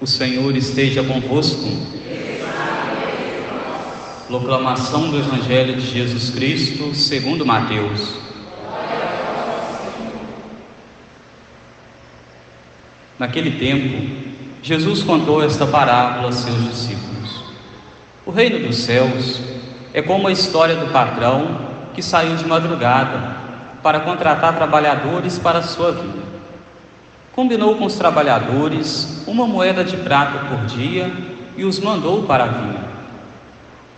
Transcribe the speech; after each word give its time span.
O 0.00 0.06
Senhor 0.06 0.56
esteja 0.56 1.02
convosco. 1.04 1.68
Proclamação 4.26 5.10
do 5.10 5.18
Evangelho 5.18 5.76
de 5.76 5.86
Jesus 5.86 6.30
Cristo, 6.30 6.94
segundo 6.94 7.46
Mateus. 7.46 8.16
Naquele 13.18 13.52
tempo, 13.52 14.34
Jesus 14.62 15.02
contou 15.02 15.44
esta 15.44 15.66
parábola 15.66 16.30
a 16.30 16.32
seus 16.32 16.64
discípulos. 16.68 17.44
O 18.26 18.32
reino 18.32 18.66
dos 18.66 18.78
céus 18.78 19.40
é 19.92 20.02
como 20.02 20.26
a 20.26 20.32
história 20.32 20.74
do 20.74 20.90
patrão 20.90 21.60
que 21.94 22.02
saiu 22.02 22.34
de 22.34 22.44
madrugada 22.44 23.36
para 23.82 24.00
contratar 24.00 24.56
trabalhadores 24.56 25.38
para 25.38 25.60
a 25.60 25.62
sua 25.62 25.92
vida. 25.92 26.33
Combinou 27.34 27.74
com 27.76 27.84
os 27.84 27.96
trabalhadores 27.96 29.24
uma 29.26 29.44
moeda 29.44 29.82
de 29.82 29.96
prata 29.96 30.46
por 30.46 30.66
dia 30.66 31.12
e 31.56 31.64
os 31.64 31.80
mandou 31.80 32.22
para 32.22 32.44
a 32.44 32.48
vinha. 32.48 32.84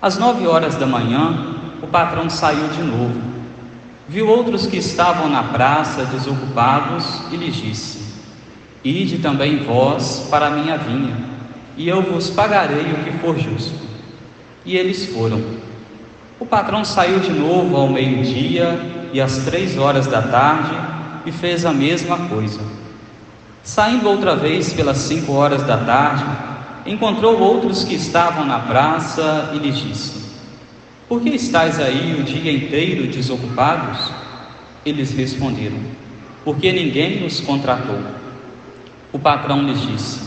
Às 0.01 0.17
nove 0.17 0.47
horas 0.47 0.77
da 0.77 0.87
manhã, 0.87 1.55
o 1.83 1.87
patrão 1.87 2.31
saiu 2.31 2.67
de 2.69 2.83
novo. 2.83 3.21
Viu 4.09 4.27
outros 4.27 4.67
que 4.67 4.79
estavam 4.79 5.29
na 5.29 5.43
praça 5.43 6.07
desocupados 6.07 7.23
e 7.31 7.37
lhes 7.37 7.57
disse: 7.57 8.15
Ide 8.83 9.19
também 9.19 9.65
vós 9.65 10.29
para 10.31 10.47
a 10.47 10.51
minha 10.51 10.79
vinha, 10.79 11.17
e 11.77 11.89
eu 11.89 12.01
vos 12.01 12.31
pagarei 12.31 12.91
o 12.93 13.05
que 13.05 13.19
for 13.19 13.39
justo. 13.39 13.87
E 14.65 14.77
eles 14.77 15.13
foram. 15.13 15.43
O 16.41 16.47
patrão 16.47 16.85
saiu 16.87 17.19
de 17.19 17.33
novo 17.33 17.77
ao 17.77 17.89
meio-dia 17.89 18.81
e 19.13 19.21
às 19.21 19.39
três 19.39 19.77
horas 19.77 20.07
da 20.07 20.23
tarde 20.23 20.73
e 21.27 21.33
fez 21.33 21.67
a 21.67 21.73
mesma 21.73 22.17
coisa. 22.29 22.61
Saindo 23.67 24.09
outra 24.09 24.37
vez 24.37 24.73
pelas 24.73 24.97
cinco 24.99 25.33
horas 25.33 25.65
da 25.65 25.77
tarde, 25.77 26.25
encontrou 26.87 27.37
outros 27.41 27.83
que 27.83 27.97
estavam 27.97 28.47
na 28.47 28.61
praça 28.61 29.51
e 29.53 29.59
lhes 29.59 29.77
disse: 29.77 30.25
Por 31.09 31.21
que 31.21 31.31
estáis 31.31 31.81
aí 31.81 32.17
o 32.17 32.23
dia 32.23 32.53
inteiro 32.53 33.09
desocupados? 33.09 34.13
Eles 34.85 35.13
responderam: 35.13 35.79
Porque 36.45 36.71
ninguém 36.71 37.21
nos 37.21 37.41
contratou. 37.41 37.99
O 39.13 39.19
patrão 39.19 39.65
lhes 39.65 39.83
disse: 39.83 40.21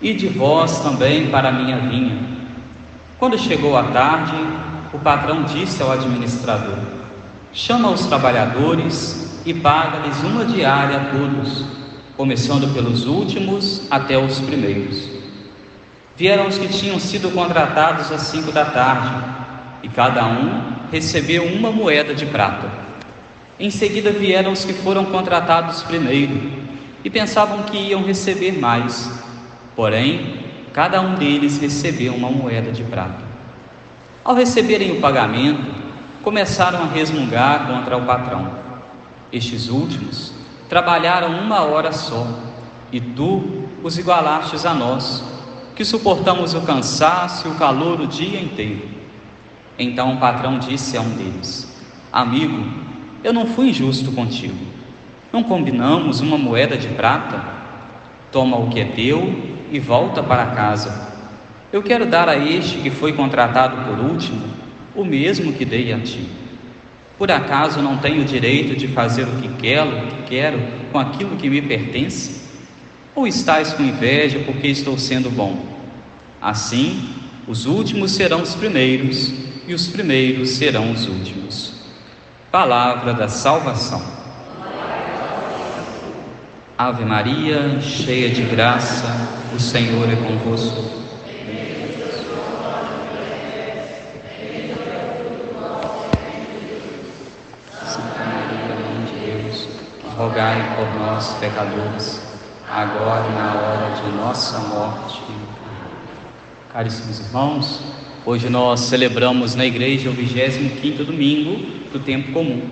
E 0.00 0.14
de 0.14 0.28
vós 0.28 0.78
também 0.78 1.30
para 1.30 1.48
a 1.48 1.52
minha 1.52 1.78
vinha. 1.78 2.16
Quando 3.18 3.36
chegou 3.36 3.76
a 3.76 3.82
tarde, 3.90 4.36
o 4.92 5.00
patrão 5.00 5.42
disse 5.42 5.82
ao 5.82 5.90
administrador: 5.90 6.78
Chama 7.52 7.90
os 7.90 8.06
trabalhadores 8.06 9.42
e 9.44 9.52
paga-lhes 9.52 10.22
uma 10.22 10.44
diária 10.44 10.96
a 10.96 11.04
todos, 11.06 11.77
começando 12.18 12.74
pelos 12.74 13.06
últimos 13.06 13.86
até 13.88 14.18
os 14.18 14.40
primeiros. 14.40 15.08
Vieram 16.16 16.48
os 16.48 16.58
que 16.58 16.66
tinham 16.66 16.98
sido 16.98 17.30
contratados 17.30 18.10
às 18.10 18.22
cinco 18.22 18.50
da 18.50 18.64
tarde, 18.64 19.24
e 19.84 19.88
cada 19.88 20.26
um 20.26 20.72
recebeu 20.90 21.44
uma 21.44 21.70
moeda 21.70 22.12
de 22.12 22.26
prata. 22.26 22.68
Em 23.56 23.70
seguida 23.70 24.10
vieram 24.10 24.50
os 24.50 24.64
que 24.64 24.72
foram 24.72 25.04
contratados 25.04 25.84
primeiro 25.84 26.50
e 27.04 27.08
pensavam 27.08 27.62
que 27.62 27.76
iam 27.78 28.02
receber 28.02 28.58
mais. 28.58 29.08
Porém, 29.76 30.40
cada 30.72 31.00
um 31.00 31.14
deles 31.14 31.60
recebeu 31.60 32.16
uma 32.16 32.32
moeda 32.32 32.72
de 32.72 32.82
prata. 32.82 33.22
Ao 34.24 34.34
receberem 34.34 34.90
o 34.90 35.00
pagamento, 35.00 35.72
começaram 36.20 36.82
a 36.82 36.86
resmungar 36.86 37.68
contra 37.68 37.96
o 37.96 38.04
patrão. 38.04 38.50
Estes 39.32 39.68
últimos 39.68 40.32
trabalharam 40.68 41.30
uma 41.30 41.62
hora 41.62 41.92
só, 41.92 42.26
e 42.92 43.00
tu 43.00 43.42
os 43.82 43.98
igualastes 43.98 44.66
a 44.66 44.74
nós, 44.74 45.24
que 45.74 45.84
suportamos 45.84 46.54
o 46.54 46.60
cansaço 46.62 47.46
e 47.46 47.50
o 47.50 47.54
calor 47.54 48.00
o 48.00 48.06
dia 48.06 48.40
inteiro. 48.40 48.88
Então 49.78 50.14
o 50.14 50.16
patrão 50.18 50.58
disse 50.58 50.96
a 50.96 51.00
um 51.00 51.10
deles: 51.10 51.80
Amigo, 52.12 52.64
eu 53.22 53.32
não 53.32 53.46
fui 53.46 53.68
injusto 53.68 54.10
contigo. 54.12 54.66
Não 55.32 55.42
combinamos 55.42 56.20
uma 56.20 56.36
moeda 56.36 56.76
de 56.76 56.88
prata? 56.88 57.44
Toma 58.32 58.56
o 58.56 58.68
que 58.68 58.80
é 58.80 58.84
teu 58.86 59.56
e 59.70 59.78
volta 59.78 60.22
para 60.22 60.46
casa. 60.46 61.08
Eu 61.72 61.82
quero 61.82 62.06
dar 62.06 62.28
a 62.28 62.36
este 62.36 62.78
que 62.78 62.90
foi 62.90 63.12
contratado 63.12 63.84
por 63.84 63.98
último 63.98 64.42
o 64.94 65.04
mesmo 65.04 65.52
que 65.52 65.64
dei 65.64 65.92
a 65.92 66.00
ti. 66.00 66.28
Por 67.18 67.30
acaso 67.32 67.82
não 67.82 67.98
tenho 67.98 68.24
direito 68.24 68.76
de 68.76 68.88
fazer 68.88 69.24
o 69.24 69.36
que 69.40 69.48
quero, 69.60 69.90
o 69.90 70.06
que 70.06 70.22
quero 70.28 70.62
com 70.92 70.98
aquilo 70.98 71.36
que 71.36 71.50
me 71.50 71.60
pertence? 71.60 72.42
Ou 73.14 73.26
estás 73.26 73.72
com 73.72 73.82
inveja 73.82 74.38
porque 74.46 74.68
estou 74.68 74.96
sendo 74.96 75.28
bom? 75.28 75.76
Assim, 76.40 77.10
os 77.48 77.66
últimos 77.66 78.12
serão 78.12 78.42
os 78.42 78.54
primeiros 78.54 79.32
e 79.66 79.74
os 79.74 79.88
primeiros 79.88 80.50
serão 80.50 80.92
os 80.92 81.08
últimos. 81.08 81.74
Palavra 82.50 83.12
da 83.12 83.28
salvação. 83.28 84.02
Ave 86.78 87.04
Maria, 87.04 87.80
cheia 87.80 88.30
de 88.30 88.42
graça, 88.42 89.04
o 89.52 89.58
Senhor 89.58 90.08
é 90.08 90.14
convosco. 90.14 90.98
Santa 97.84 98.24
Maria, 98.24 98.76
Mãe 98.76 99.04
de 99.06 99.18
Deus, 99.26 99.68
rogai 100.18 100.74
por 100.74 101.00
nós, 101.00 101.36
pecadores, 101.38 102.20
agora 102.68 103.24
e 103.24 103.32
na 103.36 103.54
hora 103.54 103.94
de 103.94 104.16
nossa 104.16 104.58
morte. 104.58 105.22
Caríssimos 106.72 107.20
irmãos, 107.20 107.82
hoje 108.26 108.48
nós 108.48 108.80
celebramos 108.80 109.54
na 109.54 109.64
igreja 109.64 110.10
o 110.10 110.12
25º 110.12 111.04
domingo 111.04 111.64
do 111.92 112.00
tempo 112.00 112.32
comum. 112.32 112.62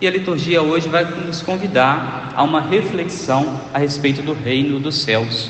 E 0.00 0.08
a 0.08 0.10
liturgia 0.10 0.60
hoje 0.60 0.88
vai 0.88 1.04
nos 1.04 1.42
convidar 1.42 2.32
a 2.34 2.42
uma 2.42 2.60
reflexão 2.60 3.60
a 3.72 3.78
respeito 3.78 4.20
do 4.20 4.32
reino 4.32 4.80
dos 4.80 4.96
céus, 5.02 5.48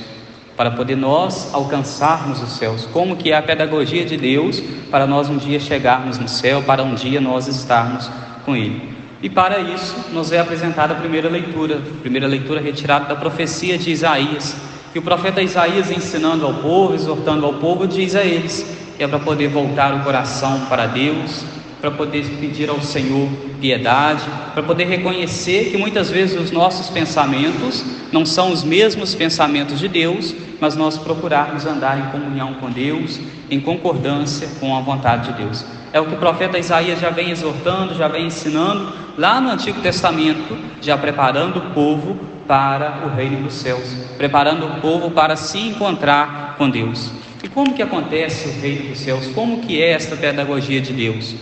para 0.59 0.71
poder 0.73 0.97
nós 0.97 1.55
alcançarmos 1.55 2.43
os 2.43 2.51
céus, 2.51 2.87
como 2.93 3.17
que 3.17 3.33
é 3.33 3.37
a 3.37 3.41
pedagogia 3.43 4.05
de 4.05 4.19
Deus 4.19 4.61
para 4.91 5.07
nós 5.07 5.31
um 5.31 5.39
dia 5.39 5.59
chegarmos 5.59 6.19
no 6.19 6.29
céu, 6.29 6.63
para 6.63 6.83
um 6.83 6.95
dia 6.95 7.19
nós 7.19 7.49
estarmos 7.49 8.11
com 8.45 8.55
Ele. 8.55 8.96
E 9.27 9.29
para 9.29 9.59
isso 9.59 9.97
nos 10.13 10.31
é 10.31 10.39
apresentada 10.39 10.95
a 10.95 10.97
primeira 10.97 11.29
leitura, 11.29 11.79
a 11.79 12.01
primeira 12.01 12.29
leitura 12.29 12.61
retirada 12.61 13.07
da 13.07 13.17
profecia 13.17 13.77
de 13.77 13.91
Isaías, 13.91 14.55
que 14.93 15.01
o 15.01 15.03
profeta 15.03 15.43
Isaías 15.43 15.91
ensinando 15.91 16.47
ao 16.47 16.55
povo, 16.55 16.95
exortando 16.95 17.45
ao 17.45 17.55
povo, 17.55 17.89
diz 17.89 18.15
a 18.15 18.23
eles 18.23 18.65
que 18.97 19.03
é 19.03 19.09
para 19.09 19.19
poder 19.19 19.49
voltar 19.49 19.93
o 19.97 20.05
coração 20.05 20.67
para 20.69 20.87
Deus, 20.87 21.45
para 21.87 21.95
poder 21.95 22.25
pedir 22.41 22.69
ao 22.69 22.81
Senhor 22.81 23.29
piedade, 23.61 24.25
para 24.53 24.63
poder 24.65 24.89
reconhecer 24.89 25.71
que 25.71 25.77
muitas 25.77 26.11
vezes 26.11 26.37
os 26.37 26.51
nossos 26.51 26.91
pensamentos 26.91 27.85
não 28.11 28.27
são 28.27 28.51
os 28.51 28.65
mesmos 28.65 29.15
pensamentos 29.15 29.79
de 29.79 29.87
Deus, 29.87 30.35
mas 30.61 30.75
nós 30.75 30.99
procurarmos 30.99 31.65
andar 31.65 31.97
em 31.97 32.11
comunhão 32.11 32.55
com 32.55 32.69
Deus, 32.69 33.21
em 33.49 33.61
concordância 33.61 34.49
com 34.59 34.77
a 34.77 34.81
vontade 34.81 35.31
de 35.31 35.45
Deus. 35.45 35.65
É 35.93 36.01
o 36.01 36.07
que 36.07 36.15
o 36.15 36.19
profeta 36.19 36.59
Isaías 36.59 36.99
já 36.99 37.11
vem 37.11 37.31
exortando, 37.31 37.95
já 37.95 38.09
vem 38.09 38.27
ensinando 38.27 38.93
lá 39.17 39.41
no 39.41 39.51
Antigo 39.51 39.81
Testamento, 39.81 40.59
já 40.81 40.99
preparando 40.99 41.59
o 41.59 41.71
povo 41.71 42.19
para 42.49 43.05
o 43.07 43.15
reino 43.15 43.45
dos 43.45 43.55
céus, 43.55 43.95
preparando 44.19 44.67
o 44.67 44.81
povo 44.81 45.13
para 45.13 45.37
se 45.37 45.61
encontrar 45.61 46.57
com 46.59 46.69
Deus. 46.69 47.13
E 47.45 47.49
como 47.49 47.75
que 47.75 47.83
acontece 47.83 48.49
o 48.49 48.61
reino 48.61 48.89
dos 48.89 48.99
céus? 48.99 49.29
Como 49.29 49.61
que 49.61 49.81
é 49.81 49.91
esta 49.93 50.17
pedagogia 50.17 50.81
de 50.81 50.93
Deus? 50.93 51.37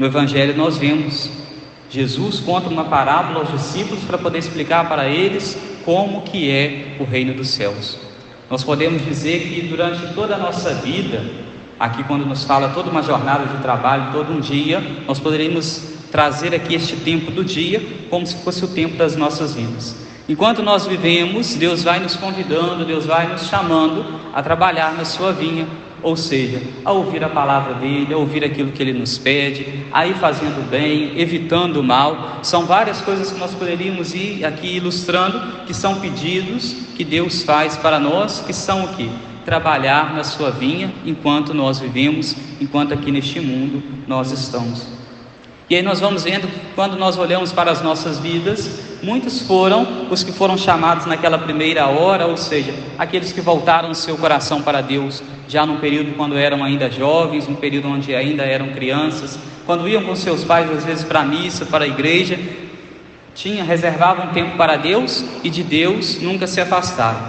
No 0.00 0.06
Evangelho 0.06 0.56
nós 0.56 0.78
vemos 0.78 1.28
Jesus 1.90 2.40
conta 2.40 2.70
uma 2.70 2.86
parábola 2.86 3.40
aos 3.40 3.52
discípulos 3.52 4.02
para 4.02 4.16
poder 4.16 4.38
explicar 4.38 4.88
para 4.88 5.06
eles 5.06 5.58
como 5.84 6.22
que 6.22 6.50
é 6.50 6.96
o 6.98 7.04
reino 7.04 7.34
dos 7.34 7.50
céus. 7.50 7.98
Nós 8.48 8.64
podemos 8.64 9.04
dizer 9.04 9.40
que 9.40 9.60
durante 9.68 10.14
toda 10.14 10.36
a 10.36 10.38
nossa 10.38 10.72
vida, 10.72 11.22
aqui 11.78 12.02
quando 12.04 12.24
nos 12.24 12.44
fala 12.44 12.70
toda 12.70 12.90
uma 12.90 13.02
jornada 13.02 13.44
de 13.44 13.60
trabalho, 13.60 14.10
todo 14.10 14.32
um 14.32 14.40
dia, 14.40 14.82
nós 15.06 15.20
poderíamos 15.20 15.92
trazer 16.10 16.54
aqui 16.54 16.74
este 16.74 16.96
tempo 16.96 17.30
do 17.30 17.44
dia 17.44 17.82
como 18.08 18.26
se 18.26 18.42
fosse 18.42 18.64
o 18.64 18.68
tempo 18.68 18.96
das 18.96 19.16
nossas 19.16 19.54
vidas. 19.54 19.96
Enquanto 20.26 20.62
nós 20.62 20.86
vivemos, 20.86 21.56
Deus 21.56 21.82
vai 21.84 22.00
nos 22.00 22.16
convidando, 22.16 22.86
Deus 22.86 23.04
vai 23.04 23.30
nos 23.30 23.48
chamando 23.48 24.18
a 24.32 24.42
trabalhar 24.42 24.94
na 24.94 25.04
sua 25.04 25.30
vinha, 25.30 25.66
ou 26.02 26.16
seja, 26.16 26.60
a 26.84 26.92
ouvir 26.92 27.22
a 27.22 27.28
palavra 27.28 27.74
dele, 27.74 28.12
a 28.12 28.16
ouvir 28.16 28.44
aquilo 28.44 28.72
que 28.72 28.82
ele 28.82 28.92
nos 28.92 29.18
pede, 29.18 29.84
a 29.92 30.06
ir 30.06 30.14
fazendo 30.14 30.68
bem, 30.70 31.18
evitando 31.18 31.78
o 31.78 31.82
mal. 31.82 32.40
São 32.42 32.66
várias 32.66 33.00
coisas 33.00 33.32
que 33.32 33.38
nós 33.38 33.54
poderíamos 33.54 34.14
ir 34.14 34.44
aqui 34.44 34.76
ilustrando, 34.76 35.64
que 35.66 35.74
são 35.74 36.00
pedidos 36.00 36.74
que 36.96 37.04
Deus 37.04 37.42
faz 37.42 37.76
para 37.76 37.98
nós, 37.98 38.40
que 38.46 38.52
são 38.52 38.84
o 38.84 38.88
que? 38.88 39.10
Trabalhar 39.44 40.14
na 40.14 40.22
sua 40.22 40.50
vinha 40.50 40.92
enquanto 41.04 41.54
nós 41.54 41.78
vivemos, 41.78 42.36
enquanto 42.60 42.92
aqui 42.92 43.10
neste 43.10 43.40
mundo 43.40 43.82
nós 44.06 44.30
estamos. 44.30 44.99
E 45.70 45.76
aí 45.76 45.82
nós 45.82 46.00
vamos 46.00 46.24
vendo, 46.24 46.48
quando 46.74 46.96
nós 46.98 47.16
olhamos 47.16 47.52
para 47.52 47.70
as 47.70 47.80
nossas 47.80 48.18
vidas, 48.18 48.80
muitos 49.04 49.42
foram 49.42 50.08
os 50.10 50.24
que 50.24 50.32
foram 50.32 50.58
chamados 50.58 51.06
naquela 51.06 51.38
primeira 51.38 51.86
hora, 51.86 52.26
ou 52.26 52.36
seja, 52.36 52.74
aqueles 52.98 53.30
que 53.30 53.40
voltaram 53.40 53.94
seu 53.94 54.18
coração 54.18 54.62
para 54.62 54.80
Deus, 54.80 55.22
já 55.46 55.64
num 55.64 55.78
período 55.78 56.16
quando 56.16 56.36
eram 56.36 56.64
ainda 56.64 56.90
jovens, 56.90 57.48
um 57.48 57.54
período 57.54 57.86
onde 57.86 58.12
ainda 58.12 58.42
eram 58.42 58.70
crianças, 58.70 59.38
quando 59.64 59.88
iam 59.88 60.02
com 60.02 60.16
seus 60.16 60.42
pais 60.42 60.68
às 60.68 60.84
vezes 60.84 61.04
para 61.04 61.20
a 61.20 61.24
missa, 61.24 61.64
para 61.64 61.84
a 61.84 61.88
igreja, 61.88 62.36
tinha 63.32 63.62
reservavam 63.62 64.26
um 64.26 64.32
tempo 64.32 64.56
para 64.56 64.74
Deus 64.74 65.24
e 65.44 65.48
de 65.48 65.62
Deus 65.62 66.20
nunca 66.20 66.48
se 66.48 66.60
afastaram. 66.60 67.20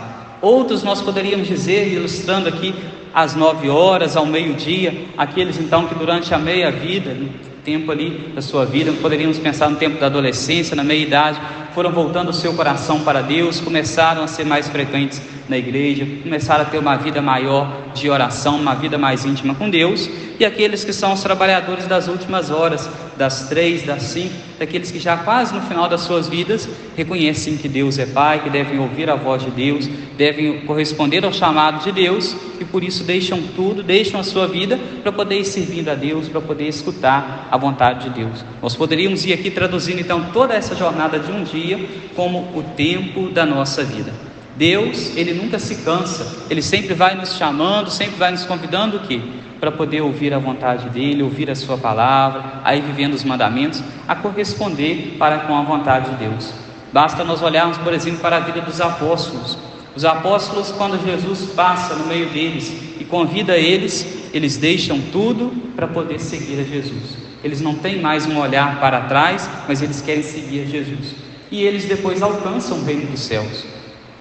Outros 0.42 0.82
nós 0.82 1.00
poderíamos 1.00 1.48
dizer, 1.48 1.94
ilustrando 1.94 2.50
aqui 2.50 2.74
às 3.14 3.36
nove 3.36 3.70
horas, 3.70 4.18
ao 4.18 4.26
meio-dia, 4.26 5.06
aqueles 5.16 5.60
então 5.60 5.86
que 5.86 5.94
durante 5.94 6.34
a 6.34 6.40
meia 6.40 6.72
vida, 6.72 7.16
tempo 7.64 7.92
ali 7.92 8.32
da 8.34 8.42
sua 8.42 8.66
vida, 8.66 8.92
poderíamos 9.02 9.38
pensar 9.40 9.70
no 9.70 9.78
tempo 9.78 10.00
da 10.00 10.08
adolescência, 10.08 10.76
na 10.76 10.84
meia-idade, 10.84 11.40
foram 11.74 11.92
voltando 11.92 12.30
o 12.30 12.34
seu 12.34 12.54
coração 12.54 13.02
para 13.02 13.22
Deus, 13.22 13.60
começaram 13.60 14.24
a 14.24 14.28
ser 14.28 14.46
mais 14.46 14.68
frequentes 14.68 15.22
na 15.48 15.58
igreja, 15.58 16.06
começaram 16.24 16.64
a 16.64 16.66
ter 16.66 16.78
uma 16.78 16.96
vida 16.96 17.22
maior 17.22 17.81
de 17.94 18.10
oração, 18.10 18.58
uma 18.58 18.76
vida 18.76 18.98
mais 18.98 19.26
íntima 19.26 19.56
com 19.56 19.70
Deus, 19.70 20.10
e 20.40 20.46
aqueles 20.46 20.84
que 20.84 20.92
são 20.92 21.14
os 21.14 21.22
trabalhadores 21.22 21.86
das 21.86 22.08
últimas 22.08 22.50
horas, 22.50 22.90
das 23.18 23.48
três, 23.48 23.84
das 23.84 24.04
cinco, 24.04 24.34
daqueles 24.58 24.90
que 24.90 25.00
já 25.00 25.18
quase 25.18 25.54
no 25.54 25.62
final 25.62 25.88
das 25.88 26.02
suas 26.02 26.28
vidas 26.28 26.68
reconhecem 26.96 27.58
que 27.58 27.68
Deus 27.68 28.00
é 28.00 28.06
Pai, 28.06 28.42
que 28.42 28.50
devem 28.50 28.80
ouvir 28.80 29.10
a 29.10 29.16
voz 29.16 29.44
de 29.44 29.52
Deus, 29.52 29.88
devem 30.18 30.62
corresponder 30.62 31.24
ao 31.24 31.32
chamado 31.32 31.84
de 31.84 31.92
Deus 31.92 32.36
e 32.60 32.66
por 32.66 32.84
isso 32.84 33.04
deixam 33.04 33.42
tudo, 33.56 33.84
deixam 33.84 34.20
a 34.20 34.24
sua 34.24 34.48
vida 34.48 34.80
para 35.04 35.12
poder 35.12 35.40
ir 35.40 35.46
servindo 35.46 35.90
a 35.90 35.96
Deus, 35.96 36.28
para 36.28 36.42
poder 36.42 36.68
escutar 36.68 37.48
a 37.52 37.58
vontade 37.58 38.10
de 38.10 38.22
Deus. 38.24 38.44
Nós 38.62 38.76
poderíamos 38.76 39.26
ir 39.26 39.34
aqui 39.34 39.52
traduzindo 39.52 40.00
então 40.00 40.32
toda 40.34 40.54
essa 40.54 40.76
jornada 40.76 41.20
de 41.20 41.32
um 41.32 41.44
dia 41.44 41.80
como 42.16 42.40
o 42.56 42.64
tempo 42.76 43.30
da 43.30 43.46
nossa 43.46 43.84
vida. 43.84 44.31
Deus, 44.56 45.16
ele 45.16 45.34
nunca 45.34 45.58
se 45.60 45.76
cansa, 45.76 46.46
ele 46.50 46.62
sempre 46.62 46.94
vai 46.94 47.16
nos 47.16 47.36
chamando, 47.36 47.90
sempre 47.90 48.16
vai 48.16 48.32
nos 48.32 48.46
convidando 48.46 48.98
o 48.98 49.00
quê? 49.02 49.22
Para 49.60 49.72
poder 49.72 50.02
ouvir 50.02 50.34
a 50.34 50.40
vontade 50.40 50.90
dele, 50.90 51.24
ouvir 51.24 51.50
a 51.50 51.56
sua 51.56 51.78
palavra, 51.78 52.62
aí 52.64 52.82
vivendo 52.82 53.14
os 53.14 53.24
mandamentos, 53.24 53.82
a 54.08 54.16
corresponder 54.16 55.16
para 55.18 55.40
com 55.40 55.56
a 55.56 55.62
vontade 55.62 56.10
de 56.12 56.16
Deus. 56.28 56.52
Basta 56.92 57.24
nós 57.24 57.42
olharmos, 57.42 57.78
por 57.78 57.94
exemplo, 57.94 58.20
para 58.20 58.38
a 58.38 58.40
vida 58.42 58.62
dos 58.62 58.82
apóstolos. 58.82 59.58
Os 59.96 60.04
apóstolos, 60.04 60.72
quando 60.72 61.04
Jesus 61.04 61.52
passa 61.54 61.96
no 61.96 62.06
meio 62.06 62.30
deles 62.30 62.74
e 63.00 63.06
convida 63.06 63.58
eles, 63.58 64.30
eles 64.34 64.58
deixam 64.58 65.00
tudo 65.12 65.52
para 65.76 65.88
poder 65.88 66.20
seguir 66.20 66.60
a 66.60 66.64
Jesus. 66.64 67.18
Eles 67.44 67.62
não 67.62 67.76
têm 67.76 68.00
mais 68.00 68.26
um 68.26 68.38
olhar 68.38 68.80
para 68.80 69.02
trás, 69.02 69.50
mas 69.68 69.82
eles 69.82 70.02
querem 70.02 70.24
seguir 70.24 70.62
a 70.62 70.66
Jesus. 70.66 71.16
E 71.50 71.64
eles 71.64 71.86
depois 71.86 72.22
alcançam 72.22 72.80
o 72.80 72.86
reino 72.86 73.08
dos 73.08 73.22
céus. 73.22 73.66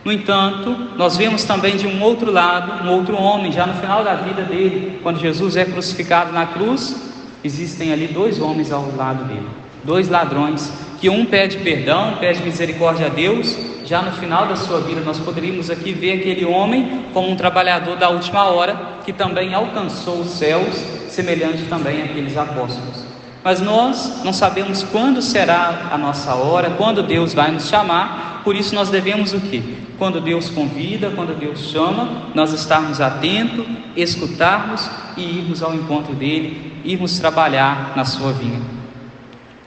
No 0.04 0.10
entanto, 0.10 0.74
nós 0.96 1.16
vemos 1.16 1.44
também 1.44 1.76
de 1.76 1.86
um 1.86 2.02
outro 2.02 2.32
lado, 2.32 2.84
um 2.84 2.92
outro 2.92 3.16
homem, 3.16 3.52
já 3.52 3.66
no 3.66 3.74
final 3.74 4.02
da 4.02 4.14
vida 4.14 4.42
dele, 4.42 4.98
quando 5.02 5.20
Jesus 5.20 5.56
é 5.56 5.64
crucificado 5.64 6.32
na 6.32 6.46
cruz, 6.46 6.96
existem 7.44 7.92
ali 7.92 8.06
dois 8.06 8.40
homens 8.40 8.72
ao 8.72 8.90
lado 8.96 9.24
dele, 9.24 9.46
dois 9.84 10.08
ladrões, 10.08 10.72
que 10.98 11.10
um 11.10 11.26
pede 11.26 11.58
perdão, 11.58 12.16
pede 12.18 12.42
misericórdia 12.42 13.06
a 13.06 13.08
Deus, 13.10 13.56
já 13.84 14.00
no 14.00 14.12
final 14.12 14.46
da 14.46 14.56
sua 14.56 14.80
vida, 14.80 15.00
nós 15.00 15.18
poderíamos 15.18 15.68
aqui 15.68 15.92
ver 15.92 16.20
aquele 16.20 16.46
homem 16.46 17.04
como 17.12 17.28
um 17.28 17.36
trabalhador 17.36 17.96
da 17.96 18.08
última 18.08 18.44
hora, 18.44 19.00
que 19.04 19.12
também 19.12 19.52
alcançou 19.52 20.20
os 20.20 20.30
céus, 20.30 20.74
semelhante 21.08 21.64
também 21.64 22.02
àqueles 22.02 22.36
apóstolos. 22.36 23.09
Mas 23.42 23.60
nós 23.60 24.22
não 24.22 24.32
sabemos 24.32 24.82
quando 24.82 25.22
será 25.22 25.88
a 25.90 25.96
nossa 25.96 26.34
hora, 26.34 26.70
quando 26.70 27.02
Deus 27.02 27.32
vai 27.32 27.50
nos 27.50 27.68
chamar, 27.68 28.42
por 28.44 28.54
isso 28.54 28.74
nós 28.74 28.90
devemos 28.90 29.32
o 29.32 29.40
que? 29.40 29.78
Quando 29.98 30.20
Deus 30.20 30.48
convida, 30.50 31.10
quando 31.14 31.38
Deus 31.38 31.60
chama, 31.70 32.08
nós 32.34 32.52
estarmos 32.52 33.00
atentos, 33.00 33.66
escutarmos 33.96 34.90
e 35.16 35.22
irmos 35.22 35.62
ao 35.62 35.74
encontro 35.74 36.14
dele, 36.14 36.80
irmos 36.84 37.18
trabalhar 37.18 37.92
na 37.96 38.04
sua 38.04 38.32
vinha. 38.32 38.60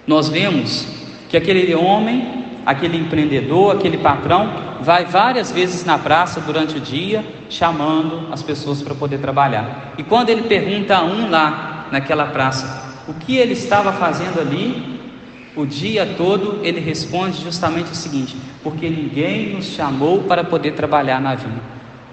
Nós 0.06 0.28
vemos 0.30 0.88
que 1.30 1.38
aquele 1.38 1.74
homem, 1.74 2.46
aquele 2.66 2.98
empreendedor, 2.98 3.76
aquele 3.76 3.98
patrão, 3.98 4.50
vai 4.82 5.06
várias 5.06 5.52
vezes 5.52 5.86
na 5.86 5.98
praça 5.98 6.42
durante 6.42 6.78
o 6.78 6.80
dia, 6.80 7.26
chamando 7.50 8.28
as 8.32 8.44
pessoas 8.44 8.82
para 8.82 8.94
poder 8.94 9.20
trabalhar. 9.20 9.94
E 9.98 10.04
quando 10.04 10.30
ele 10.30 10.44
pergunta 10.44 10.98
a 10.98 11.04
um 11.04 11.30
lá 11.30 11.88
naquela 11.92 12.26
praça, 12.26 12.93
o 13.08 13.14
que 13.14 13.38
ele 13.38 13.54
estava 13.54 13.92
fazendo 13.94 14.40
ali 14.40 14.94
o 15.56 15.66
dia 15.66 16.16
todo, 16.18 16.60
ele 16.64 16.80
responde 16.80 17.42
justamente 17.42 17.92
o 17.92 17.96
seguinte: 17.96 18.36
porque 18.64 18.90
ninguém 18.90 19.54
nos 19.54 19.66
chamou 19.66 20.24
para 20.24 20.44
poder 20.44 20.74
trabalhar 20.74 21.22
na 21.22 21.36
vinha. 21.36 21.62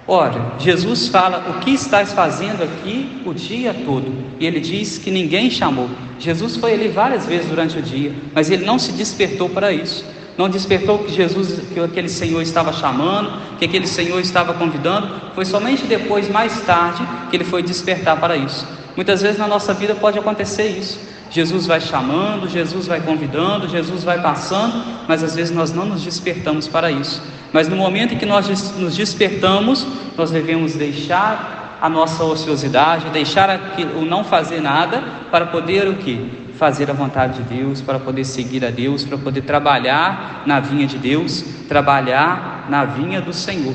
Ora, 0.07 0.53
Jesus 0.59 1.07
fala: 1.07 1.49
o 1.49 1.59
que 1.59 1.71
estás 1.71 2.13
fazendo 2.13 2.63
aqui 2.63 3.21
o 3.25 3.33
dia 3.33 3.73
todo? 3.73 4.13
E 4.39 4.45
ele 4.45 4.59
diz 4.59 4.97
que 4.97 5.09
ninguém 5.09 5.49
chamou. 5.49 5.89
Jesus 6.19 6.55
foi 6.55 6.73
ali 6.73 6.87
várias 6.87 7.25
vezes 7.25 7.47
durante 7.47 7.77
o 7.79 7.81
dia, 7.81 8.13
mas 8.33 8.51
ele 8.51 8.65
não 8.65 8.77
se 8.77 8.91
despertou 8.91 9.49
para 9.49 9.71
isso. 9.71 10.05
Não 10.37 10.49
despertou 10.49 10.99
que 10.99 11.11
Jesus, 11.11 11.61
que 11.73 11.79
aquele 11.79 12.09
Senhor 12.09 12.41
estava 12.41 12.71
chamando, 12.71 13.57
que 13.57 13.65
aquele 13.65 13.85
Senhor 13.85 14.19
estava 14.19 14.53
convidando. 14.53 15.09
Foi 15.35 15.45
somente 15.45 15.85
depois, 15.85 16.29
mais 16.29 16.61
tarde, 16.61 17.05
que 17.29 17.35
ele 17.35 17.43
foi 17.43 17.61
despertar 17.61 18.19
para 18.19 18.35
isso. 18.35 18.65
Muitas 18.95 19.21
vezes 19.21 19.37
na 19.37 19.47
nossa 19.47 19.73
vida 19.73 19.95
pode 19.95 20.19
acontecer 20.19 20.67
isso. 20.67 20.99
Jesus 21.29 21.65
vai 21.65 21.79
chamando, 21.79 22.47
Jesus 22.49 22.87
vai 22.87 22.99
convidando, 22.99 23.67
Jesus 23.69 24.03
vai 24.03 24.21
passando, 24.21 24.83
mas 25.07 25.23
às 25.23 25.33
vezes 25.33 25.55
nós 25.55 25.71
não 25.71 25.85
nos 25.85 26.03
despertamos 26.03 26.67
para 26.67 26.91
isso. 26.91 27.23
Mas 27.53 27.69
no 27.69 27.75
momento 27.75 28.13
em 28.13 28.17
que 28.17 28.25
nós 28.25 28.47
nos 28.77 28.97
despertamos, 28.97 29.87
nós 30.17 30.29
devemos 30.29 30.73
deixar 30.73 31.77
a 31.81 31.89
nossa 31.89 32.23
ociosidade, 32.23 33.09
deixar 33.09 33.49
o 33.95 34.05
não 34.05 34.23
fazer 34.23 34.61
nada 34.61 35.01
para 35.31 35.45
poder 35.45 35.87
o 35.87 35.95
que? 35.95 36.51
Fazer 36.57 36.91
a 36.91 36.93
vontade 36.93 37.41
de 37.41 37.55
Deus, 37.55 37.81
para 37.81 37.97
poder 37.97 38.25
seguir 38.25 38.63
a 38.65 38.69
Deus, 38.69 39.03
para 39.03 39.17
poder 39.17 39.41
trabalhar 39.41 40.43
na 40.45 40.59
vinha 40.59 40.85
de 40.85 40.97
Deus, 40.97 41.43
trabalhar 41.67 42.67
na 42.69 42.85
vinha 42.85 43.21
do 43.21 43.33
Senhor. 43.33 43.73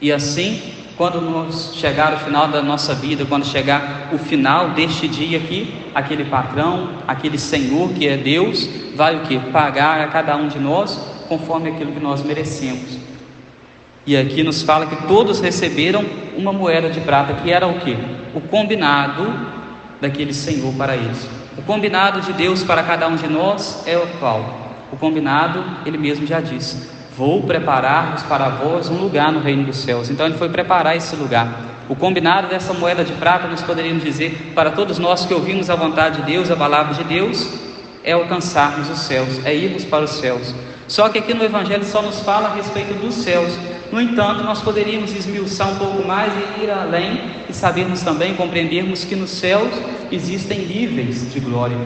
E 0.00 0.12
assim 0.12 0.83
quando 0.96 1.20
nos 1.20 1.74
chegar 1.74 2.14
o 2.14 2.18
final 2.18 2.48
da 2.48 2.62
nossa 2.62 2.94
vida, 2.94 3.24
quando 3.24 3.44
chegar 3.44 4.10
o 4.12 4.18
final 4.18 4.70
deste 4.70 5.08
dia 5.08 5.38
aqui, 5.38 5.74
aquele 5.94 6.24
patrão, 6.24 6.90
aquele 7.06 7.38
Senhor 7.38 7.90
que 7.90 8.06
é 8.06 8.16
Deus, 8.16 8.68
vai 8.94 9.16
o 9.16 9.20
que? 9.20 9.38
Pagar 9.50 10.00
a 10.00 10.06
cada 10.08 10.36
um 10.36 10.46
de 10.46 10.58
nós 10.58 10.96
conforme 11.28 11.70
aquilo 11.70 11.92
que 11.92 12.00
nós 12.00 12.22
merecemos. 12.22 12.98
E 14.06 14.16
aqui 14.16 14.42
nos 14.42 14.62
fala 14.62 14.86
que 14.86 15.06
todos 15.08 15.40
receberam 15.40 16.04
uma 16.36 16.52
moeda 16.52 16.90
de 16.90 17.00
prata, 17.00 17.32
que 17.42 17.50
era 17.50 17.66
o 17.66 17.80
que? 17.80 17.96
O 18.34 18.40
combinado 18.40 19.32
daquele 20.00 20.34
Senhor 20.34 20.72
para 20.74 20.94
eles. 20.94 21.28
O 21.56 21.62
combinado 21.62 22.20
de 22.20 22.32
Deus 22.32 22.62
para 22.62 22.82
cada 22.82 23.08
um 23.08 23.16
de 23.16 23.26
nós 23.28 23.82
é 23.86 23.96
o 23.96 24.06
qual? 24.18 24.76
O 24.92 24.96
combinado, 24.96 25.64
ele 25.86 25.96
mesmo 25.96 26.26
já 26.26 26.40
disse: 26.40 26.88
Vou 27.16 27.42
preparar 27.42 28.26
para 28.28 28.48
vós 28.48 28.88
um 28.88 28.96
lugar 28.96 29.30
no 29.30 29.40
reino 29.40 29.64
dos 29.64 29.76
céus. 29.76 30.10
Então 30.10 30.26
ele 30.26 30.36
foi 30.36 30.48
preparar 30.48 30.96
esse 30.96 31.14
lugar. 31.14 31.74
O 31.88 31.94
combinado 31.94 32.48
dessa 32.48 32.72
moeda 32.72 33.04
de 33.04 33.12
prata, 33.12 33.46
nós 33.46 33.62
poderíamos 33.62 34.02
dizer, 34.02 34.52
para 34.54 34.72
todos 34.72 34.98
nós 34.98 35.24
que 35.24 35.32
ouvimos 35.32 35.70
a 35.70 35.76
vontade 35.76 36.22
de 36.22 36.32
Deus, 36.32 36.50
a 36.50 36.56
palavra 36.56 36.94
de 36.94 37.04
Deus, 37.04 37.48
é 38.02 38.12
alcançarmos 38.12 38.90
os 38.90 38.98
céus, 39.00 39.44
é 39.44 39.54
irmos 39.54 39.84
para 39.84 40.04
os 40.04 40.10
céus. 40.10 40.52
Só 40.88 41.08
que 41.08 41.18
aqui 41.18 41.32
no 41.32 41.44
Evangelho 41.44 41.84
só 41.84 42.02
nos 42.02 42.20
fala 42.20 42.48
a 42.48 42.54
respeito 42.54 42.94
dos 42.94 43.14
céus. 43.14 43.56
No 43.92 44.00
entanto, 44.00 44.42
nós 44.42 44.60
poderíamos 44.60 45.14
esmiuçar 45.14 45.70
um 45.70 45.76
pouco 45.76 46.06
mais 46.06 46.32
e 46.32 46.64
ir 46.64 46.70
além 46.70 47.30
e 47.48 47.52
sabermos 47.52 48.02
também, 48.02 48.34
compreendermos 48.34 49.04
que 49.04 49.14
nos 49.14 49.30
céus 49.30 49.70
existem 50.10 50.66
níveis 50.66 51.32
de 51.32 51.38
glória. 51.38 51.76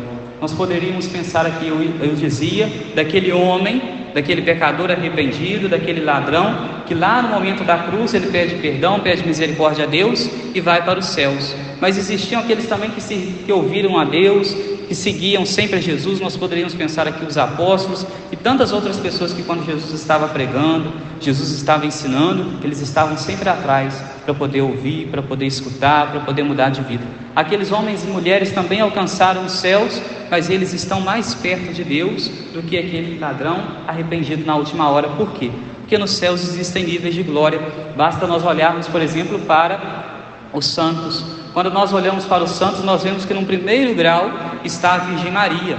Nós 0.40 0.52
poderíamos 0.52 1.06
pensar 1.06 1.44
aqui, 1.44 1.68
eu 1.68 2.14
dizia, 2.14 2.70
daquele 2.94 3.32
homem 3.32 3.97
daquele 4.18 4.42
pecador 4.42 4.90
arrependido, 4.90 5.68
daquele 5.68 6.00
ladrão, 6.00 6.82
que 6.86 6.94
lá 6.94 7.22
no 7.22 7.28
momento 7.28 7.62
da 7.62 7.78
cruz 7.78 8.12
ele 8.14 8.26
pede 8.26 8.56
perdão, 8.56 8.98
pede 8.98 9.24
misericórdia 9.24 9.84
a 9.84 9.86
Deus 9.86 10.28
e 10.52 10.60
vai 10.60 10.84
para 10.84 10.98
os 10.98 11.06
céus. 11.06 11.54
Mas 11.80 11.96
existiam 11.96 12.40
aqueles 12.40 12.66
também 12.66 12.90
que, 12.90 13.00
se, 13.00 13.14
que 13.46 13.52
ouviram 13.52 13.96
a 13.96 14.04
Deus, 14.04 14.52
que 14.88 14.94
seguiam 14.94 15.46
sempre 15.46 15.76
a 15.76 15.80
Jesus, 15.80 16.18
nós 16.18 16.36
poderíamos 16.36 16.74
pensar 16.74 17.06
aqui 17.06 17.24
os 17.24 17.38
apóstolos 17.38 18.04
e 18.32 18.36
tantas 18.36 18.72
outras 18.72 18.96
pessoas 18.96 19.32
que 19.32 19.42
quando 19.42 19.64
Jesus 19.64 19.92
estava 19.92 20.26
pregando, 20.28 20.92
Jesus 21.20 21.52
estava 21.52 21.86
ensinando, 21.86 22.58
eles 22.64 22.80
estavam 22.80 23.16
sempre 23.16 23.48
atrás 23.48 24.02
para 24.24 24.34
poder 24.34 24.62
ouvir, 24.62 25.08
para 25.08 25.22
poder 25.22 25.46
escutar, 25.46 26.10
para 26.10 26.20
poder 26.20 26.42
mudar 26.42 26.70
de 26.70 26.80
vida. 26.82 27.04
Aqueles 27.38 27.70
homens 27.70 28.02
e 28.02 28.08
mulheres 28.08 28.50
também 28.50 28.80
alcançaram 28.80 29.44
os 29.44 29.52
céus, 29.52 30.02
mas 30.28 30.50
eles 30.50 30.72
estão 30.72 31.00
mais 31.00 31.36
perto 31.36 31.72
de 31.72 31.84
Deus 31.84 32.26
do 32.52 32.60
que 32.62 32.76
aquele 32.76 33.16
ladrão 33.16 33.62
arrependido 33.86 34.44
na 34.44 34.56
última 34.56 34.90
hora. 34.90 35.08
Por 35.10 35.30
quê? 35.34 35.48
Porque 35.78 35.96
nos 35.96 36.10
céus 36.16 36.42
existem 36.42 36.82
níveis 36.82 37.14
de 37.14 37.22
glória. 37.22 37.60
Basta 37.96 38.26
nós 38.26 38.44
olharmos, 38.44 38.88
por 38.88 39.00
exemplo, 39.00 39.38
para 39.38 40.48
os 40.52 40.66
santos. 40.66 41.24
Quando 41.54 41.70
nós 41.70 41.92
olhamos 41.92 42.24
para 42.24 42.42
os 42.42 42.50
santos, 42.50 42.82
nós 42.82 43.04
vemos 43.04 43.24
que, 43.24 43.32
num 43.32 43.44
primeiro 43.44 43.94
grau, 43.94 44.32
está 44.64 44.94
a 44.94 44.98
Virgem 44.98 45.30
Maria. 45.30 45.78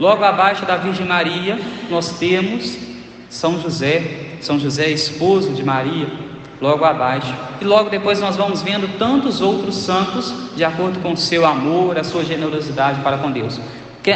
Logo 0.00 0.24
abaixo 0.24 0.66
da 0.66 0.76
Virgem 0.76 1.06
Maria, 1.06 1.60
nós 1.88 2.18
temos 2.18 2.76
São 3.30 3.60
José, 3.60 4.38
São 4.40 4.58
José, 4.58 4.88
esposo 4.90 5.52
de 5.52 5.62
Maria, 5.62 6.08
logo 6.60 6.84
abaixo. 6.84 7.32
E 7.60 7.64
logo 7.64 7.90
depois 7.90 8.20
nós 8.20 8.36
vamos 8.36 8.62
vendo 8.62 8.98
tantos 8.98 9.40
outros 9.40 9.76
santos, 9.76 10.32
de 10.54 10.64
acordo 10.64 11.00
com 11.00 11.12
o 11.12 11.16
seu 11.16 11.46
amor, 11.46 11.98
a 11.98 12.04
sua 12.04 12.24
generosidade 12.24 13.00
para 13.00 13.18
com 13.18 13.30
Deus. 13.30 13.60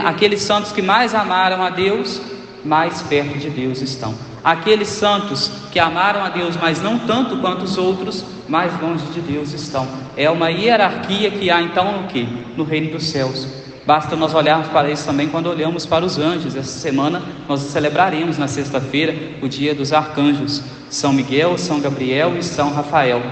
Aqueles 0.04 0.42
santos 0.42 0.70
que 0.70 0.80
mais 0.80 1.14
amaram 1.14 1.62
a 1.62 1.70
Deus, 1.70 2.20
mais 2.64 3.02
perto 3.02 3.38
de 3.38 3.50
Deus 3.50 3.80
estão. 3.82 4.14
Aqueles 4.42 4.88
santos 4.88 5.50
que 5.70 5.78
amaram 5.78 6.24
a 6.24 6.28
Deus, 6.28 6.56
mas 6.56 6.80
não 6.80 6.98
tanto 6.98 7.36
quanto 7.38 7.64
os 7.64 7.76
outros, 7.76 8.24
mais 8.48 8.72
longe 8.80 9.04
de 9.06 9.20
Deus 9.20 9.52
estão. 9.52 9.86
É 10.16 10.30
uma 10.30 10.50
hierarquia 10.50 11.30
que 11.30 11.50
há 11.50 11.60
então 11.60 12.00
no 12.00 12.08
que? 12.08 12.26
No 12.56 12.64
reino 12.64 12.92
dos 12.92 13.04
céus. 13.10 13.59
Basta 13.86 14.14
nós 14.14 14.34
olharmos 14.34 14.68
para 14.68 14.90
isso 14.90 15.06
também 15.06 15.28
quando 15.28 15.48
olhamos 15.48 15.86
para 15.86 16.04
os 16.04 16.18
anjos. 16.18 16.54
Essa 16.54 16.78
semana 16.78 17.22
nós 17.48 17.60
celebraremos 17.60 18.36
na 18.36 18.46
sexta-feira 18.46 19.14
o 19.42 19.48
dia 19.48 19.74
dos 19.74 19.92
arcanjos, 19.92 20.62
São 20.90 21.12
Miguel, 21.12 21.56
São 21.56 21.80
Gabriel 21.80 22.36
e 22.38 22.42
São 22.42 22.72
Rafael. 22.72 23.22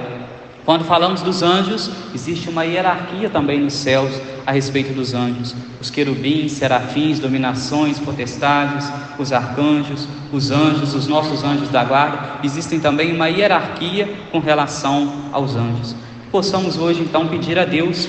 Quando 0.69 0.85
falamos 0.85 1.23
dos 1.23 1.43
anjos, 1.43 1.91
existe 2.15 2.51
uma 2.51 2.63
hierarquia 2.63 3.31
também 3.31 3.59
nos 3.59 3.73
céus 3.73 4.13
a 4.47 4.53
respeito 4.53 4.93
dos 4.93 5.15
anjos. 5.15 5.55
Os 5.81 5.89
querubins, 5.89 6.53
serafins, 6.53 7.19
dominações, 7.19 7.99
potestades, 7.99 8.87
os 9.19 9.33
arcanjos, 9.33 10.07
os 10.31 10.51
anjos, 10.51 10.95
os 10.95 11.07
nossos 11.07 11.43
anjos 11.43 11.71
da 11.71 11.85
guarda, 11.85 12.41
existem 12.45 12.79
também 12.79 13.15
uma 13.15 13.29
hierarquia 13.29 14.15
com 14.31 14.41
relação 14.41 15.11
aos 15.33 15.57
anjos. 15.57 15.97
Possamos 16.31 16.77
hoje 16.77 17.01
então 17.01 17.27
pedir 17.29 17.59
a 17.59 17.65
Deus, 17.65 18.07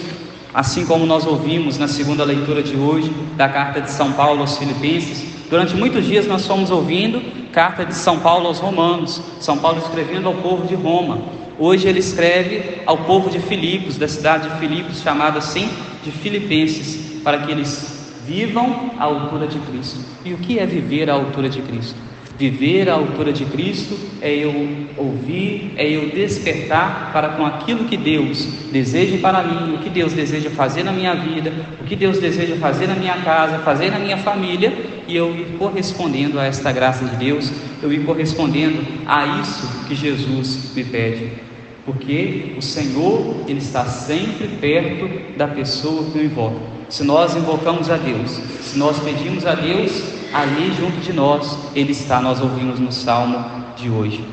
assim 0.53 0.85
como 0.85 1.05
nós 1.05 1.25
ouvimos 1.25 1.77
na 1.77 1.87
segunda 1.87 2.23
leitura 2.23 2.63
de 2.63 2.75
hoje 2.75 3.11
da 3.35 3.47
carta 3.47 3.81
de 3.81 3.91
São 3.91 4.13
Paulo 4.13 4.41
aos 4.41 4.57
Filipenses, 4.57 5.25
durante 5.49 5.75
muitos 5.75 6.05
dias 6.05 6.27
nós 6.27 6.45
fomos 6.45 6.71
ouvindo 6.71 7.21
carta 7.51 7.85
de 7.85 7.95
São 7.95 8.19
Paulo 8.19 8.47
aos 8.47 8.59
Romanos, 8.59 9.21
São 9.39 9.57
Paulo 9.57 9.79
escrevendo 9.79 10.27
ao 10.27 10.35
povo 10.35 10.67
de 10.67 10.75
Roma. 10.75 11.19
Hoje 11.57 11.87
ele 11.87 11.99
escreve 11.99 12.81
ao 12.85 12.97
povo 12.99 13.29
de 13.29 13.39
Filipos, 13.39 13.97
da 13.97 14.07
cidade 14.07 14.49
de 14.49 14.59
Filipos, 14.59 15.01
chamada 15.01 15.39
assim 15.39 15.69
de 16.03 16.11
Filipenses, 16.11 17.21
para 17.23 17.39
que 17.39 17.51
eles 17.51 18.13
vivam 18.25 18.91
à 18.97 19.03
altura 19.03 19.47
de 19.47 19.59
Cristo. 19.59 19.99
E 20.23 20.33
o 20.33 20.37
que 20.37 20.59
é 20.59 20.65
viver 20.65 21.09
à 21.09 21.13
altura 21.13 21.49
de 21.49 21.61
Cristo? 21.61 22.08
Viver 22.39 22.87
à 22.89 22.93
altura 22.93 23.33
de 23.33 23.43
Cristo 23.43 23.99
é 24.21 24.33
eu 24.33 24.53
ouvir, 24.95 25.73
é 25.75 25.85
eu 25.89 26.09
despertar 26.09 27.11
para 27.11 27.31
com 27.31 27.45
aquilo 27.45 27.83
que 27.83 27.97
Deus 27.97 28.47
deseja 28.71 29.17
para 29.17 29.43
mim, 29.43 29.75
o 29.75 29.79
que 29.79 29.89
Deus 29.89 30.13
deseja 30.13 30.49
fazer 30.49 30.83
na 30.83 30.93
minha 30.93 31.13
vida, 31.15 31.51
o 31.81 31.83
que 31.83 31.97
Deus 31.97 32.17
deseja 32.17 32.55
fazer 32.55 32.87
na 32.87 32.95
minha 32.95 33.17
casa, 33.17 33.59
fazer 33.59 33.91
na 33.91 33.99
minha 33.99 34.15
família, 34.15 34.71
e 35.05 35.17
eu 35.17 35.35
ir 35.35 35.57
correspondendo 35.57 36.39
a 36.39 36.45
esta 36.45 36.71
graça 36.71 37.03
de 37.03 37.17
Deus, 37.17 37.51
eu 37.83 37.91
ir 37.91 38.05
correspondendo 38.05 38.87
a 39.05 39.41
isso 39.41 39.85
que 39.89 39.93
Jesus 39.93 40.71
me 40.73 40.85
pede 40.85 41.48
porque 41.89 42.53
o 42.55 42.61
Senhor 42.61 43.45
ele 43.47 43.57
está 43.57 43.83
sempre 43.85 44.47
perto 44.47 45.09
da 45.35 45.47
pessoa 45.47 46.03
que 46.11 46.19
o 46.19 46.23
invoca. 46.23 46.59
Se 46.87 47.03
nós 47.03 47.35
invocamos 47.35 47.89
a 47.89 47.97
Deus, 47.97 48.29
se 48.61 48.77
nós 48.77 48.99
pedimos 48.99 49.43
a 49.43 49.55
Deus, 49.55 50.03
ali 50.31 50.71
junto 50.75 50.99
de 50.99 51.11
nós 51.11 51.57
ele 51.73 51.91
está. 51.91 52.21
Nós 52.21 52.39
ouvimos 52.39 52.79
no 52.79 52.91
Salmo 52.91 53.43
de 53.75 53.89
hoje. 53.89 54.23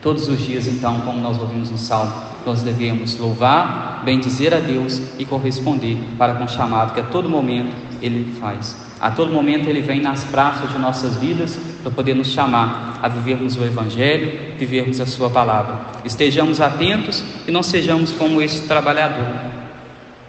Todos 0.00 0.26
os 0.26 0.40
dias, 0.40 0.66
então, 0.66 1.02
como 1.02 1.20
nós 1.20 1.38
ouvimos 1.38 1.70
no 1.70 1.76
Salmo, 1.76 2.14
nós 2.46 2.62
devemos 2.62 3.18
louvar, 3.18 4.02
bendizer 4.02 4.54
a 4.54 4.60
Deus 4.60 5.02
e 5.18 5.26
corresponder 5.26 5.98
para 6.16 6.36
com 6.36 6.44
o 6.44 6.48
chamado 6.48 6.94
que 6.94 7.00
a 7.00 7.04
todo 7.04 7.28
momento 7.28 7.76
ele 8.00 8.32
faz. 8.40 8.85
A 8.98 9.10
todo 9.10 9.32
momento 9.32 9.68
ele 9.68 9.82
vem 9.82 10.00
nas 10.00 10.24
praças 10.24 10.72
de 10.72 10.78
nossas 10.78 11.16
vidas 11.16 11.58
para 11.82 11.90
poder 11.90 12.14
nos 12.14 12.28
chamar 12.28 12.98
a 13.02 13.08
vivermos 13.08 13.56
o 13.56 13.64
Evangelho, 13.64 14.56
vivermos 14.58 15.00
a 15.00 15.06
Sua 15.06 15.28
palavra. 15.28 15.80
Estejamos 16.04 16.60
atentos 16.60 17.22
e 17.46 17.50
não 17.50 17.62
sejamos 17.62 18.12
como 18.12 18.40
esse 18.40 18.62
trabalhador 18.66 19.56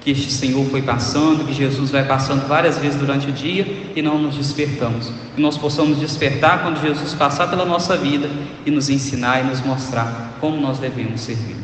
que 0.08 0.12
este 0.12 0.32
Senhor 0.32 0.66
foi 0.70 0.82
passando, 0.82 1.46
que 1.46 1.54
Jesus 1.54 1.92
vai 1.92 2.06
passando 2.06 2.48
várias 2.48 2.78
vezes 2.78 2.98
durante 2.98 3.28
o 3.28 3.32
dia 3.34 3.92
e 3.94 4.02
não 4.02 4.18
nos 4.18 4.38
despertamos. 4.38 5.12
Que 5.36 5.42
nós 5.42 5.58
possamos 5.58 6.00
despertar 6.00 6.62
quando 6.62 6.82
Jesus 6.82 7.14
passar 7.14 7.50
pela 7.50 7.66
nossa 7.66 7.98
vida 7.98 8.30
e 8.66 8.72
nos 8.72 8.90
ensinar 8.90 9.44
e 9.44 9.48
nos 9.48 9.60
mostrar 9.60 10.38
como 10.40 10.62
nós 10.62 10.80
devemos 10.80 11.20
servir. 11.20 11.58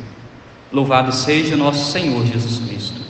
Louvado 0.73 1.13
seja 1.13 1.55
o 1.55 1.57
nosso 1.57 1.89
Senhor 1.89 2.25
Jesus 2.25 2.59
Cristo. 2.67 3.02